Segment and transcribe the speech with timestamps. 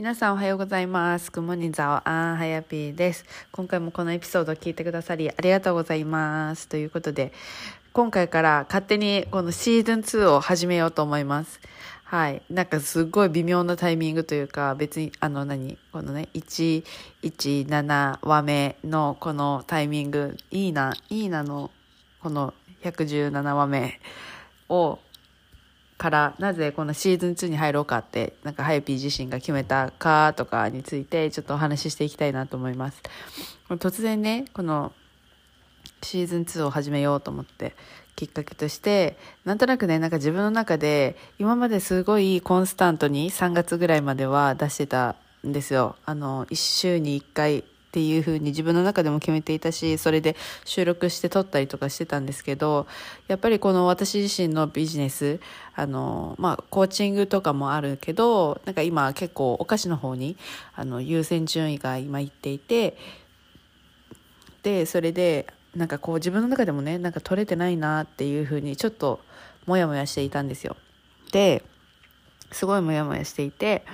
[0.00, 1.30] 皆さんおはようございます。
[1.30, 3.26] グモニザオアンハヤピーです。
[3.52, 6.68] 今回もこのエピソードを聞いてくださりありがとうございます。
[6.68, 7.34] ということで、
[7.92, 11.60] 今回から勝手にこのシーズン2を始めようと思います。
[12.04, 12.40] はい。
[12.48, 16.82] なんかすごい微妙なタイミングというか、別に、あの何、このね、1、
[17.22, 21.70] 1、7話目のこのタイミング、いいな、いいなの、
[22.22, 22.54] この
[22.84, 24.00] 117話目
[24.70, 24.98] を、
[26.00, 33.02] からなぜこのシーズン2に入ろうかってなんかハヤピー自身が決めたかとかについてちょっとお話ししていきたいなと思います。
[33.68, 34.94] 突然ねこの
[36.02, 37.74] シーズン2を始めようと思って
[38.16, 45.96] きっかけとしてなんとなくねなんか自分の中で今まですごいコンスタントに3月ぐらいまでは出してたんですよ。
[46.06, 52.86] あの1週に1回っていう風に自分の中でも決めていたしそれで収録して撮ったりとかしてたんですけど
[53.26, 55.40] やっぱりこの私自身のビジネス
[55.74, 60.36] あのまあコーチングとかもあるけどなんか今結構お菓子の方に
[60.76, 62.96] あの優先順位が今いっていて
[64.62, 69.18] でそれでなんかこう自分の中でもねなんか取れてないなっていう風にちょっと
[69.66, 70.76] モヤモヤしていたんですよ。
[71.32, 71.64] で
[72.52, 73.84] すごいモヤモヤしていて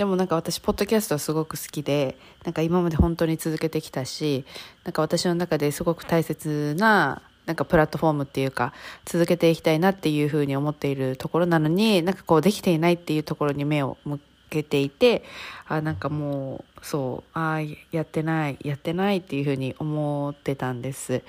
[0.00, 4.46] でもなんか私ポッドキャストすごく好きでなんか今まで本当に続けてきたし
[4.82, 8.72] なんか私の中ですごく大切ななんかプラットフォームっていうか
[9.04, 15.22] 続けていきたいなっていうふうに思っているところなのになんかこうできていないっていうところに目を向けていて
[15.68, 17.60] あなんかもうそうあ
[17.92, 21.22] やってないやってないっていうふうに思ってたんです。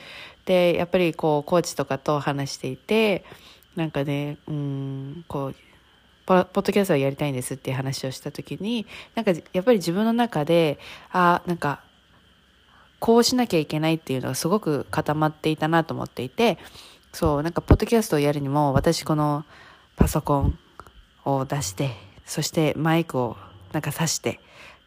[0.46, 3.26] でやっぱりこうコーチとかと話していて
[3.76, 5.56] なんかねうんこう
[6.46, 10.80] ポッドキャストをやりたいんですっていう話をした時になんかやっぱり自分の中で
[11.12, 11.82] あなんか
[13.00, 16.58] こうしなきゃいけないっていうのがすごく固まっていたなと思っていて
[17.14, 19.44] そうなんかポッドキャストをやるにも私この
[19.96, 20.60] パソコン
[21.26, 21.92] を出して
[22.26, 23.38] そしてマイクを
[23.74, 24.40] なんか挿して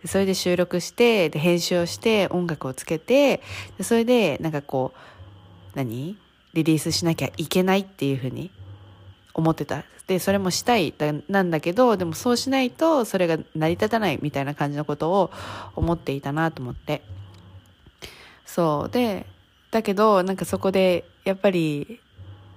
[0.07, 3.43] それで収録してで編集をして音楽をつけて
[3.81, 6.17] それでなんかこう何？
[6.55, 8.53] リリースしなきゃいけないっていうふうに
[9.35, 9.85] 思ってた。
[10.07, 10.95] で、それもしたい
[11.29, 15.31] なんだけど、でもそうしないとそれが成り立たないみたいな感じのことを
[15.75, 17.03] 思っていたなと思って。
[18.45, 18.91] そう。
[18.91, 19.27] で、
[19.71, 22.01] だけど、なんかそこで、やっぱり、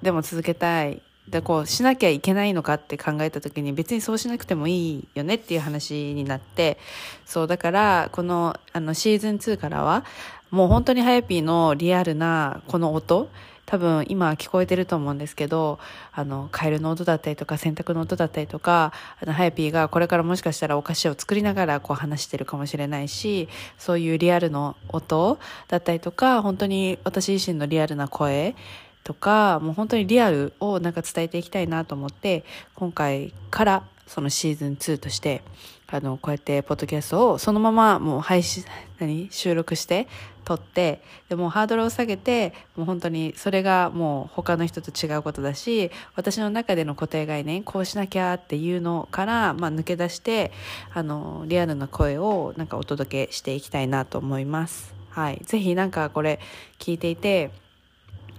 [0.01, 1.01] でも続けたい。
[1.27, 6.77] で、こう、しなきゃいけないのかって考えた時に別にそうしなくてもいいよねっていう話になって、
[7.25, 10.05] そう、だから、この、あの、シーズン2からは、
[10.51, 13.29] もう本当にハヤピーのリアルなこの音、
[13.67, 15.77] 多分今聞こえてると思うんですけど、
[16.13, 28.55] あの、カエルの音だったりとか、洗濯の音だったりとか、あの、ハヤピーがこれからもしかしたらお菓子を作りながらこう話してるかもしれないし、そういうリアルの音だったりとか、本当に私自身のリアルな声
[29.03, 35.43] とか、もう本当にリアルをなんか伝えていきたいなと思って、今回からそのシーズン2として、
[35.89, 38.63] あの、こうやってポッドキャストをそのままもう配信、
[38.99, 40.07] 何収録して、
[40.47, 50.53] 撮って、でもハードルを下げて、もう本当にそれがもう他の人と違うことだし、私の中での固定概念、こうしなきゃっていうのから、まあ抜け出して、
[50.93, 54.95] あの、リアルな声をなんかお届けしていきたいなと思います。
[55.09, 55.41] はい。
[55.43, 56.39] ぜひなんかこれ
[56.79, 57.51] 聞いていて、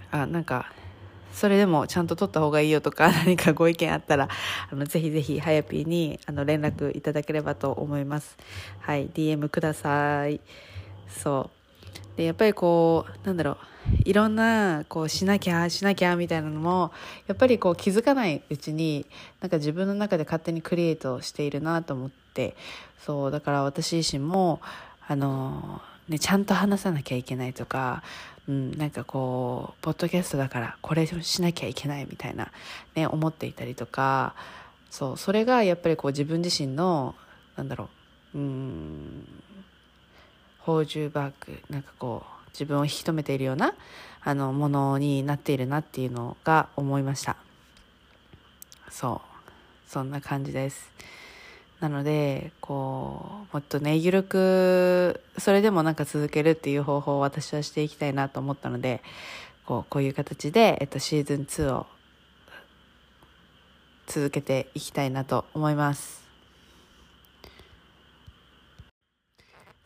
[0.09, 0.71] あ、なんか、
[1.33, 4.29] それでもちゃんと撮った方がいいよとか 何かご意見あったら
[4.71, 8.37] あのぜひぜひはやぴーにあの連絡いただければと思います。
[8.79, 10.41] はい DM ください。
[11.07, 12.17] そう。
[12.17, 13.57] でやっぱりこうなんだろう
[14.03, 16.91] いろんなこうしなきゃしなきゃみたいなのも
[17.27, 19.05] やっぱりこう気づかないうちに
[19.41, 22.55] なんか自分の中で勝手にクリエイトしているなと思って
[22.99, 24.59] そうだから私自身も
[25.07, 28.03] あのねちゃんと話さなきゃいけないとか
[28.49, 32.51] うん、なんかこうポッドキャストだからこれしなきゃいけないみたいな、
[32.95, 34.33] ね、思っていたりとか
[34.89, 37.13] そうそれがやっぱりこう自分自身の
[37.55, 37.89] なんだろ
[38.33, 39.27] ううん
[40.61, 43.75] ホージューバッグなんかこう自分を引き止めているような
[44.21, 47.37] あのものになっているなっていうのが思いました。
[48.89, 50.91] そうそんな感じです。
[51.79, 59.01] なのでこうもっとね緩くそれでもなんか続けるっていう方法を私はしていきたいなと思ったので
[59.65, 61.85] こうこういう形で、えっと、シーズン2を
[64.07, 66.27] 続けていきたいなと思います。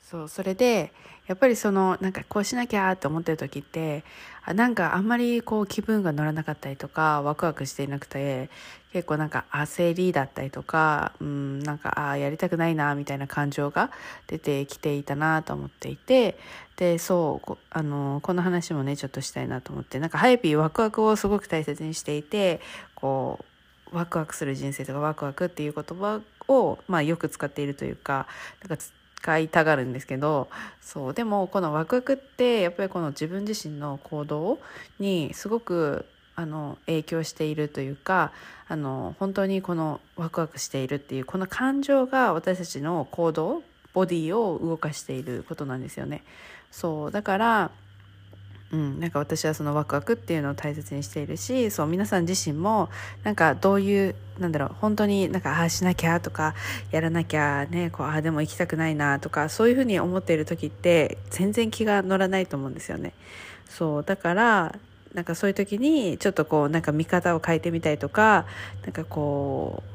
[0.01, 0.93] そうそれで
[1.33, 4.03] やっぱりそのなんかこうしなきゃって思ってる時って
[4.45, 8.51] あなんかあんまりこう気分が乗らなかったりとかワクワクしていなくて
[8.91, 13.89] 結構なんか焦りだったりとかうんなんかあやりたくないなみたいな感情が
[14.27, 16.37] 出てきていたなと思っていて
[16.75, 22.61] でそうあのこの話もねちょっとしたいなと思ってなんかハイピーワクワクをすごく大切にしていて
[22.93, 23.39] こ
[23.91, 28.27] うワクワクする人生とかワクワクっていう言葉を、まあ、よく使っているというか
[28.61, 28.83] なんか
[29.23, 30.49] 使いたがるんですけど
[30.81, 34.59] そうでもこのワクワクってやっぱりこの自分自身の行動
[34.99, 36.05] にすごく
[36.35, 38.33] あの影響しているというか
[38.67, 46.23] あの本当にこのワクワクしているっていうこの感情が私たちの行動ボディを動かしていることなんですよね。
[46.71, 47.71] そうだから
[48.73, 52.89] うん、なんか私はそのワクワクっていうのを大切にしているしそう皆さん自身も
[53.23, 56.55] なんかどういうなんだろう本当になんかああしなきゃとか
[56.89, 63.13] やらなきゃねこうああでも行きたくないなとかそういうふうに思っている時って全然気が乗らないと思うんですよね。
[63.69, 64.75] そうだから
[65.13, 68.47] なんかそういう時にちょっとこうなんか見方を変えてみたりとか
[68.81, 69.89] なんかこう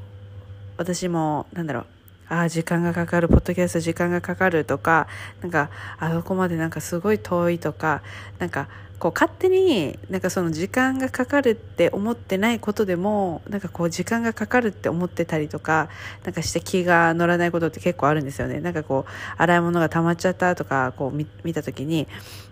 [0.77, 1.85] 私もなんだろう
[2.29, 5.07] ああ時間がかかるポッドキャスト時間がかかるとか
[5.41, 8.01] なんかあそこまでなんかすごい遠いとか
[8.37, 8.67] なんか
[8.99, 15.89] こう勝手になんかその時間がかかるって思ってないことでもなんかこう時間がかかるって思ってたりとか
[16.25, 18.59] なんかして気が乗らないことって結構あるんですよね。
[18.59, 22.07] なんかこう洗い物が溜まっちゃったとかこう見た時に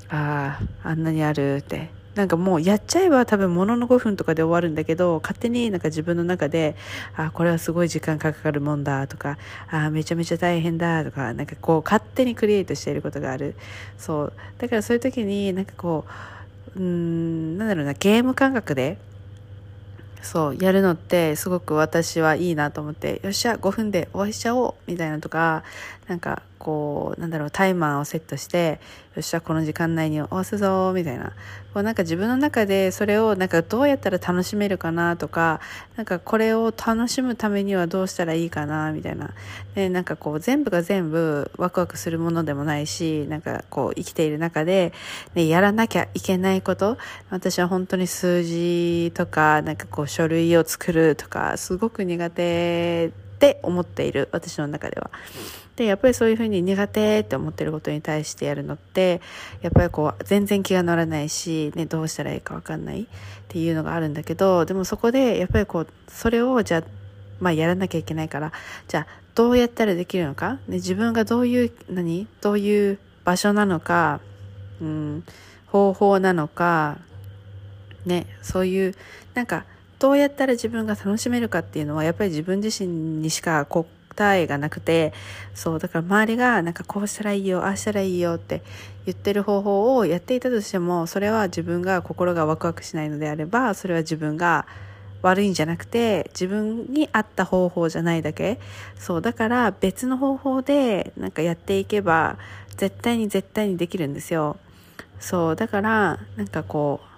[0.10, 6.76] あああんなにあるってなんかもうやっちゃえば多分ものの5分とかで終わるんだけど勝手になんか自分の中で
[7.16, 9.38] あこれはすごい時間かかるもんだとか
[9.70, 13.56] あめちゃめちゃ大変だとかなんかこう勝手にクリエイトしていることがある。
[13.98, 14.34] そう。
[14.58, 16.06] だからそういう時になんかこ
[16.76, 18.98] ううんなんだろうなゲーム感覚で
[20.22, 25.64] そうやるのってすごく私はいいなと思ってよっしゃ5分で終わりしちゃおうみたいなとか
[26.08, 28.80] なんかこうなんだろうタイマーをセットして
[29.16, 31.34] よっしゃこの時間内に終わすぞみたいな。
[31.78, 35.62] こうなんか自分の中でそれをなんかどうやったら楽しめるかなとか
[35.96, 39.36] なんかこれを楽しむためにはどうしたらいいかなみたいな。
[39.76, 44.92] でなんかこう全部が全部ワクワクするものでもないしなんかこう生きている中で、
[45.36, 46.98] ね、やらなきゃいけないこと
[47.30, 55.12] 私は本当に数字とかなんかこう書類を作るとかすごく苦手って思っている私の中では。
[55.76, 59.22] でやっぱりそういうふうに苦手って思ってることに対してやるのって
[59.62, 63.06] やっぱりこう全然気が乗らないし、ね、どうしたらいいか分かんないっ
[63.48, 66.84] ていうのがあるんだけどでもそこでやっぱりこうそれをじゃあ
[67.40, 68.52] まあやらなきゃいけないから
[68.88, 72.28] じゃあどうやったらできるのか、ね、自分がどういう何？
[72.42, 74.20] どういう場所なのか、
[74.82, 75.24] うん、
[75.68, 76.98] 方法なのか？
[78.04, 78.96] ねそういう
[79.36, 79.66] なんか
[80.00, 85.14] どうやったら自分が楽しめるかっていうのはやっぱり自分自身にしか答えがなくて
[85.56, 88.62] そうだから周りがなんかこうしたらいいよああしたらいいよって
[89.06, 94.68] 言ってる方法をやっていたとしてもそれは自分が心がワクワクしないのであればそれは自分が
[95.22, 98.60] 悪いんじゃなくて自分に合った方法じゃないだけ。
[98.98, 102.38] そうだから別の方法でなんかやっていけば
[102.76, 104.58] 絶対に絶対にできるんですよ。
[105.20, 107.17] そうだからなんかこう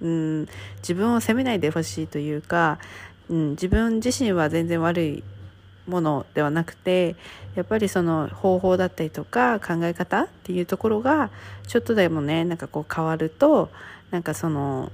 [0.00, 0.48] うん。
[0.78, 2.78] 自分を責めないでほしいというか、
[3.28, 5.24] うん、自分自身は全然悪い
[5.86, 7.16] ものではなくて
[7.54, 11.30] やっぱりその方法だったりとか考え方っていうところが
[11.66, 13.70] ちょっとでもねなんかこう変わると
[14.10, 14.90] なんかその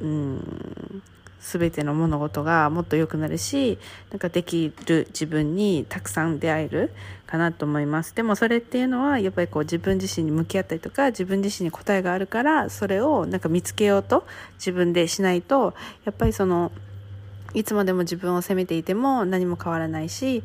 [0.00, 1.02] うん
[1.42, 3.78] 全ての物事がもっと良くなるし
[4.10, 6.92] なんかできる自分にたくさん出会える
[7.26, 8.14] かなと思います。
[8.14, 14.24] でもそれっていうのはやっぱりこう自分自身に向き合ったりとか自分自身に答えがあるからそれをなんか見つけようと
[14.54, 15.74] 自分でしないと
[16.04, 16.70] やっぱりその
[17.54, 20.42] いつまでも自分を責めていても何も変わらないし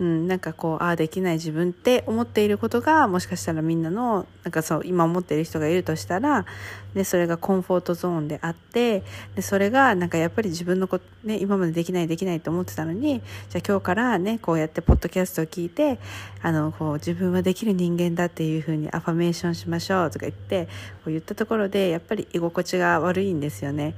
[0.00, 6.46] うん、なんかこうああできない自分って思っていることがもしかしたらみんなのなんかそう今思っている人がいるとしたら
[6.94, 9.04] でそれがコンフォートゾーンであって
[9.36, 13.20] でそれがなんかやっぱり自分のこ、ね、今までできないできないと思ってたのに
[13.50, 15.98] じゃあ今日からねこうやってポッドキャストを聞いて
[16.40, 20.66] あのこう自分はできる人間だっていうふうにアファメーションしましょうとか言って
[21.04, 23.94] こう言ったところでやっぱり居心地が悪いんですよね。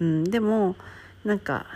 [0.00, 0.74] うん、でも
[1.24, 1.66] なんか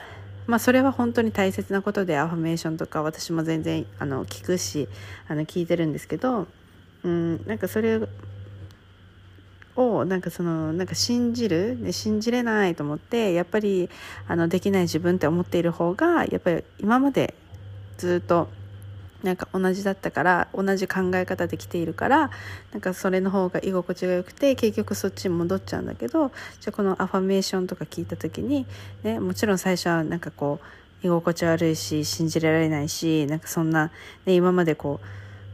[0.49, 4.89] まあ、それは本当に大切なことでアファメーションとか私も全然あの聞くし
[5.29, 6.47] あの聞いてるんですけど、
[7.05, 8.01] うん、なんかそれ
[9.77, 13.91] をなんかそのなんか信じる、ね、信じれないと思ってやっぱり
[14.27, 17.35] あのできない自分って思っている方がやっぱり今まで
[17.99, 18.49] ずっと
[19.23, 22.31] なんか同じだったから同じ考え方できているから
[22.73, 26.29] なんかそれの方が居心地が良くて結局そっちに戻っちゃうんだけど
[26.61, 28.67] じゃあこのアファメーションとか聞いた時に、
[29.03, 30.61] ね、もちろん最初はなんかこ
[31.03, 33.91] う居心地悪いし信じられないしなんかそんな、
[34.27, 35.01] ね、今までこ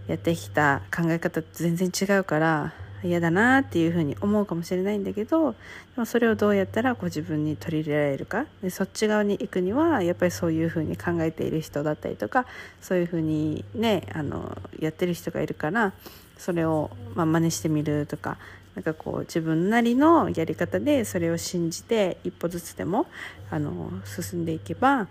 [0.09, 2.73] うやってきた考え方と全然違うから
[3.09, 5.57] 嫌だなっていうふうに思うかもしれないんだけどで
[5.97, 8.47] もそれをどうやったらこう自分に取り入れられるか。
[8.63, 12.47] でそっち側に行くにはやっぱりそういうふうに考えている人だったりとか
[12.81, 15.93] そういうふうにねあのやってる人がいるから
[16.39, 18.39] それを、まあ、真似してみるとか
[18.75, 23.07] なんかこう自分なりのやり方でそれを信じて一歩ずつでも
[23.51, 25.09] あの進んでいけば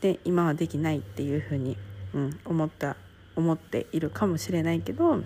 [0.00, 1.76] で今はできないっていうふうに、
[2.14, 2.96] うん、思った
[3.36, 5.22] 思っているかもしれないけど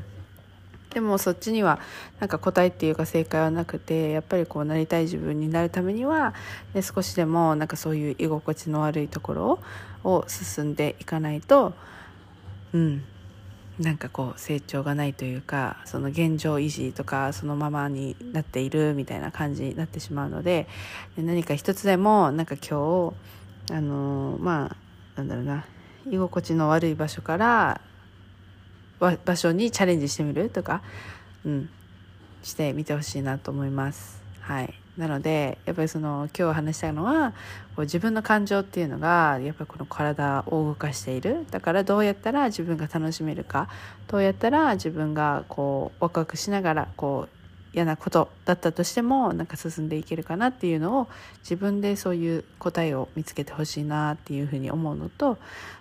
[0.94, 1.80] でもそっちには
[2.20, 6.34] なんか答えっていうか正解はなくてやっぱりこうなりたい自分になるためには、
[6.72, 9.58] ね、少しでもなんかそういう居心地の悪いところ
[10.04, 11.74] を進んでいかないと
[12.72, 13.04] うん
[13.78, 20.68] なんかこう成長がないというかその現状維持とかそのままになっているみたいな感じになってしまうので
[21.16, 23.12] 何か一つでもなんか今
[23.68, 24.76] 日あの、ま
[25.16, 25.64] あなんだろうな
[26.08, 27.80] 居心地の悪い場所から
[28.98, 30.82] 場所にチャレンジしてみるとか、
[31.44, 31.68] うん、
[32.42, 34.22] してみてほしいなと思います。
[34.40, 34.74] はい。
[34.96, 37.32] なので、やっぱりその今日話したいのは、
[37.74, 41.46] こう自分の感情っていうのが、やっぱりこの体を動かしている。
[41.50, 43.68] だからどうやったら自分が楽しめるか、
[44.06, 51.08] どうやったら自分がこうワクワクしながら、こう嫌なことだったとしてもなんか進んでいけるかなっていうのを
[51.40, 55.38] 自分でそういう答えを見つけてほしいなっていうふうに思うのと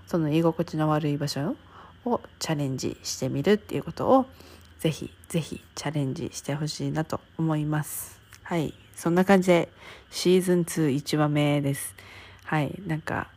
[0.08, 1.56] その居心地の悪い場所
[2.06, 4.26] をチャレンジしてみるっていうことを
[4.80, 8.20] ぜひぜひチャレンジしてほしいなと思います。
[8.44, 8.74] はい。
[8.96, 9.70] そんな感じで
[10.12, 11.96] シーズン21話目です。
[12.46, 12.82] はい。
[12.86, 13.30] なんか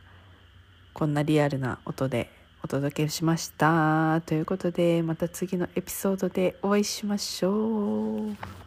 [0.92, 2.30] こんなリアルな音で
[2.62, 4.20] お届けしました。
[4.26, 8.65] ということでまた次のエピソードでお会いしましょう。